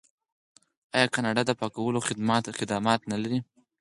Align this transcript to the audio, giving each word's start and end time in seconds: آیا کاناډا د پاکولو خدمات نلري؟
آیا 0.95 1.07
کاناډا 1.15 1.41
د 1.47 1.51
پاکولو 1.59 2.05
خدمات 2.07 3.01
نلري؟ 3.11 3.39